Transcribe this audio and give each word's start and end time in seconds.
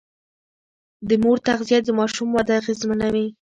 د 1.07 1.09
مور 1.23 1.37
تغذيه 1.47 1.79
د 1.83 1.89
ماشوم 1.99 2.29
وده 2.33 2.53
اغېزمنوي. 2.61 3.25